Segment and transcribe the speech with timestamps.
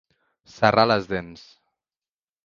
[0.53, 1.43] Serrar les dents.